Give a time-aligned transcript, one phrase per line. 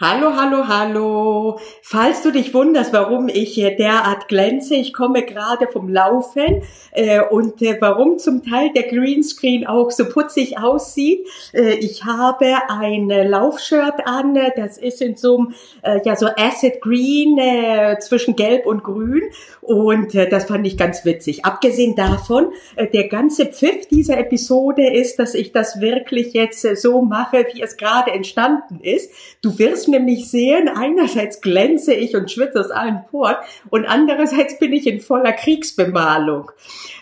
[0.00, 1.58] Hallo, hallo, hallo.
[1.82, 7.60] Falls du dich wunderst, warum ich derart glänze, ich komme gerade vom Laufen äh, und
[7.62, 11.26] äh, warum zum Teil der Greenscreen auch so putzig aussieht.
[11.52, 16.80] Äh, ich habe ein Laufshirt an, das ist in so einem äh, ja so Acid
[16.80, 19.24] Green äh, zwischen Gelb und Grün
[19.62, 21.44] und äh, das fand ich ganz witzig.
[21.44, 27.46] Abgesehen davon, der ganze Pfiff dieser Episode ist, dass ich das wirklich jetzt so mache,
[27.52, 29.10] wie es gerade entstanden ist.
[29.42, 33.36] Du wirst nämlich sehen, einerseits glänze ich und schwitze aus allen Poren
[33.70, 36.50] und andererseits bin ich in voller Kriegsbemalung.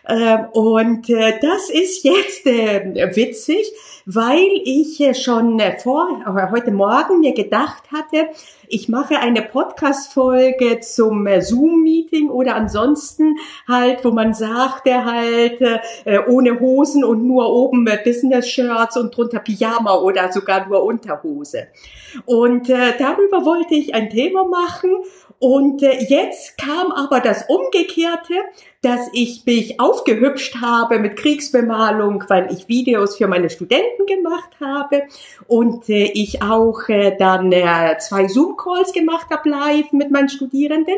[0.09, 3.67] Ähm, und äh, das ist jetzt äh, witzig,
[4.07, 6.09] weil ich äh, schon vor
[6.51, 8.29] heute Morgen mir gedacht hatte,
[8.69, 13.37] ich mache eine Podcast-Folge zum Zoom-Meeting oder ansonsten
[13.69, 15.63] halt, wo man sagt, halt
[16.27, 21.69] ohne Hosen und nur oben Business-Shirts und drunter Pyjama oder sogar nur Unterhose.
[22.25, 24.91] Und äh, darüber wollte ich ein Thema machen.
[25.39, 28.35] Und äh, jetzt kam aber das Umgekehrte,
[28.81, 35.05] dass ich mich aufgehübscht habe mit Kriegsbemalung, weil ich Videos für meine Studenten gemacht habe
[35.47, 40.97] und äh, ich auch äh, dann äh, zwei Zoom-Calls gemacht habe live mit meinen Studierenden.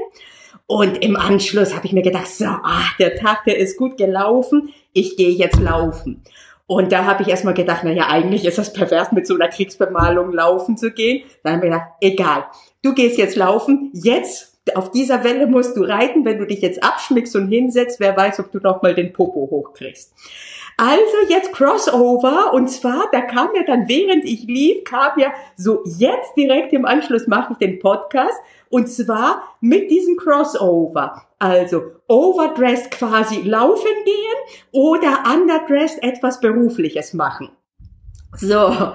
[0.66, 4.74] Und im Anschluss habe ich mir gedacht, so, ach, der Tag, der ist gut gelaufen,
[4.92, 6.22] ich gehe jetzt laufen.
[6.66, 9.48] Und da habe ich erstmal gedacht, na ja, eigentlich ist das pervers, mit so einer
[9.48, 11.24] Kriegsbemalung laufen zu gehen.
[11.42, 12.44] Dann habe ich gedacht, egal,
[12.82, 16.82] du gehst jetzt laufen, jetzt auf dieser Welle musst du reiten, wenn du dich jetzt
[16.82, 20.12] abschmickst und hinsetzt, wer weiß, ob du noch mal den Popo hochkriegst.
[20.80, 25.82] Also jetzt Crossover und zwar, da kam ja dann, während ich lief, kam ja so
[25.84, 28.38] jetzt direkt im Anschluss mache ich den Podcast
[28.70, 31.24] und zwar mit diesem Crossover.
[31.40, 37.50] Also overdressed quasi laufen gehen oder underdressed etwas Berufliches machen.
[38.36, 38.92] So,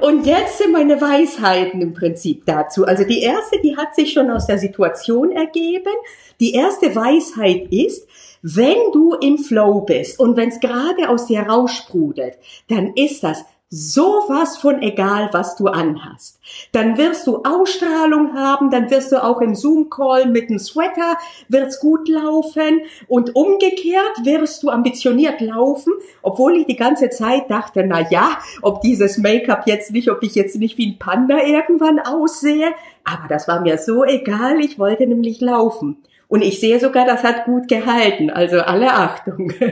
[0.00, 2.86] und jetzt sind meine Weisheiten im Prinzip dazu.
[2.86, 5.92] Also die erste, die hat sich schon aus der Situation ergeben.
[6.40, 8.08] Die erste Weisheit ist,
[8.42, 13.44] wenn du im Flow bist und wenn es gerade aus dir raussprudelt, dann ist das
[13.72, 16.40] sowas von egal, was du anhast.
[16.72, 21.16] Dann wirst du Ausstrahlung haben, dann wirst du auch im Zoom-Call mit dem Sweater,
[21.48, 27.84] wird's gut laufen und umgekehrt wirst du ambitioniert laufen, obwohl ich die ganze Zeit dachte,
[27.86, 32.00] na ja, ob dieses Make-up jetzt nicht, ob ich jetzt nicht wie ein Panda irgendwann
[32.00, 32.72] aussehe,
[33.04, 35.98] aber das war mir so egal, ich wollte nämlich laufen.
[36.30, 39.52] Und ich sehe sogar, das hat gut gehalten, also alle Achtung.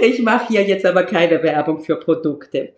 [0.00, 2.72] Ich mache hier jetzt aber keine Werbung für Produkte.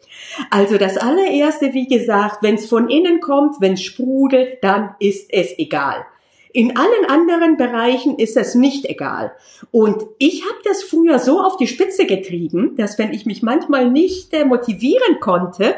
[0.48, 5.30] Also das allererste, wie gesagt, wenn es von innen kommt, wenn es sprudelt, dann ist
[5.30, 6.06] es egal.
[6.54, 9.32] In allen anderen Bereichen ist es nicht egal.
[9.70, 13.90] Und ich habe das früher so auf die Spitze getrieben, dass wenn ich mich manchmal
[13.90, 15.74] nicht äh, motivieren konnte,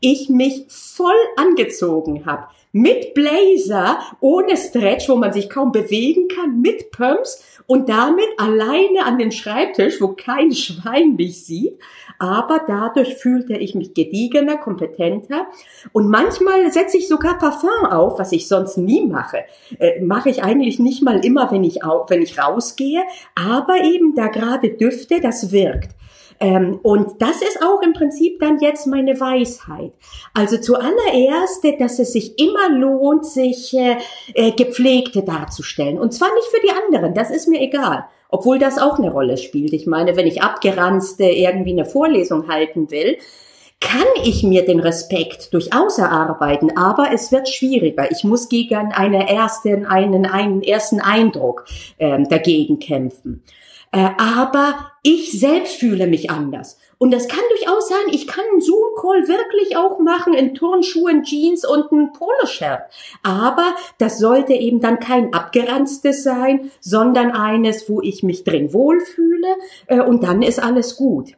[0.00, 2.48] ich mich voll angezogen habe.
[2.72, 9.04] Mit Blazer, ohne Stretch, wo man sich kaum bewegen kann, mit Pumps und damit alleine
[9.04, 11.78] an den Schreibtisch, wo kein Schwein mich sieht.
[12.18, 15.46] Aber dadurch fühlte ich mich gediegener, kompetenter.
[15.92, 19.44] Und manchmal setze ich sogar Parfum auf, was ich sonst nie mache.
[19.78, 23.02] Äh, mache ich eigentlich nicht mal immer, wenn ich, wenn ich rausgehe.
[23.34, 25.90] Aber eben da gerade Düfte, das wirkt.
[26.40, 29.92] Ähm, und das ist auch im Prinzip dann jetzt meine Weisheit.
[30.34, 33.96] Also zuallererst, dass es sich immer lohnt, sich äh,
[34.34, 35.98] äh, gepflegte darzustellen.
[35.98, 38.04] Und zwar nicht für die anderen, das ist mir egal.
[38.28, 39.72] Obwohl das auch eine Rolle spielt.
[39.72, 43.18] Ich meine, wenn ich abgeranzte irgendwie eine Vorlesung halten will,
[43.80, 48.10] kann ich mir den Respekt durchaus erarbeiten, aber es wird schwieriger.
[48.10, 51.66] Ich muss gegen eine ersten, einen, einen ersten Eindruck
[51.98, 53.44] ähm, dagegen kämpfen.
[53.92, 56.78] Äh, aber ich selbst fühle mich anders.
[56.98, 61.66] Und das kann durchaus sein, ich kann einen Zoom-Call wirklich auch machen in Turnschuhen, Jeans
[61.66, 62.80] und ein Poloshirt.
[63.22, 69.56] Aber das sollte eben dann kein abgeranztes sein, sondern eines, wo ich mich drin wohlfühle
[69.86, 71.32] äh, und dann ist alles gut.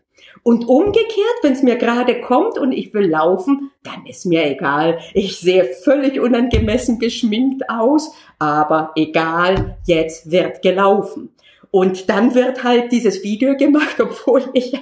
[0.44, 4.98] Und umgekehrt, wenn es mir gerade kommt und ich will laufen, dann ist mir egal.
[5.12, 11.30] Ich sehe völlig unangemessen geschminkt aus, aber egal, jetzt wird gelaufen.
[11.70, 14.78] Und dann wird halt dieses Video gemacht, obwohl ich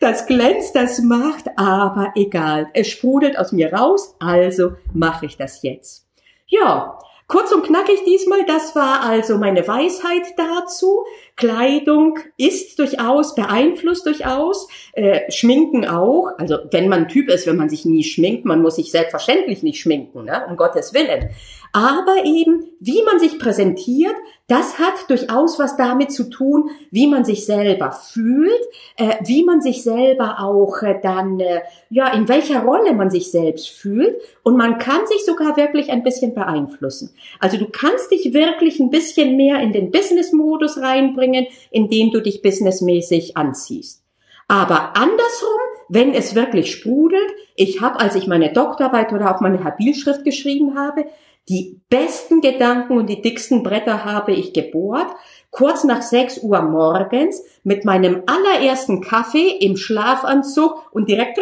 [0.00, 2.68] das glänzt, das macht, aber egal.
[2.74, 6.06] Es sprudelt aus mir raus, also mache ich das jetzt.
[6.46, 11.04] Ja, kurz und knackig diesmal, das war also meine Weisheit dazu.
[11.38, 16.32] Kleidung ist durchaus, beeinflusst durchaus, äh, Schminken auch.
[16.36, 19.80] Also wenn man Typ ist, wenn man sich nie schminkt, man muss sich selbstverständlich nicht
[19.80, 20.44] schminken, ne?
[20.50, 21.30] um Gottes Willen.
[21.72, 24.16] Aber eben, wie man sich präsentiert,
[24.48, 28.50] Das hat durchaus was damit zu tun, wie man sich selber fühlt,
[28.96, 31.60] äh, wie man sich selber auch äh, dann, äh,
[31.90, 34.16] ja, in welcher Rolle man sich selbst fühlt.
[34.42, 37.10] Und man kann sich sogar wirklich ein bisschen beeinflussen.
[37.40, 41.27] Also du kannst dich wirklich ein bisschen mehr in den Business-Modus reinbringen,
[41.70, 44.02] indem du dich businessmäßig anziehst.
[44.48, 49.62] Aber andersrum, wenn es wirklich sprudelt, ich habe, als ich meine Doktorarbeit oder auch meine
[49.64, 51.06] Habilschrift geschrieben habe,
[51.48, 55.08] die besten Gedanken und die dicksten Bretter habe ich gebohrt,
[55.50, 61.38] kurz nach 6 Uhr morgens mit meinem allerersten Kaffee im Schlafanzug und direkt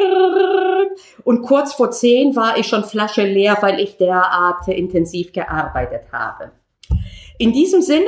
[1.25, 6.53] und kurz vor 10 war ich schon Flasche leer, weil ich derart intensiv gearbeitet habe.
[7.39, 8.07] In diesem Sinne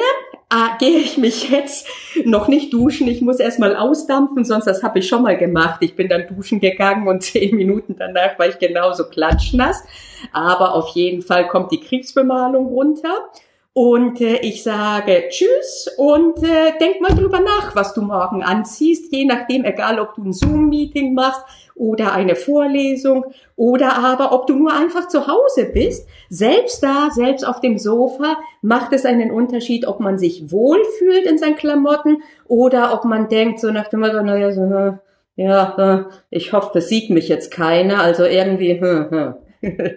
[0.50, 1.86] äh, gehe ich mich jetzt
[2.24, 3.06] noch nicht duschen.
[3.08, 5.78] Ich muss erstmal ausdampfen, sonst das habe ich schon mal gemacht.
[5.82, 9.84] Ich bin dann duschen gegangen und zehn Minuten danach war ich genauso klatschnass.
[10.32, 13.28] Aber auf jeden Fall kommt die Kriegsbemalung runter.
[13.74, 19.12] Und äh, ich sage Tschüss und äh, denk mal drüber nach, was du morgen anziehst,
[19.12, 21.42] je nachdem, egal ob du ein Zoom-Meeting machst
[21.78, 23.25] oder eine Vorlesung
[23.56, 26.08] oder aber ob du nur einfach zu Hause bist.
[26.28, 31.38] Selbst da, selbst auf dem Sofa, macht es einen Unterschied, ob man sich wohlfühlt in
[31.38, 34.98] seinen Klamotten oder ob man denkt, so nach dem Motto, naja, so, hm,
[35.36, 39.34] ja, hm, ich hoffe, das sieht mich jetzt keiner, also irgendwie, hm.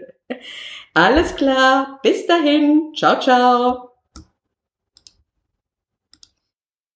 [0.93, 3.90] Alles klar, bis dahin, ciao, ciao.